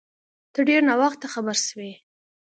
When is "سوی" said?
1.67-1.91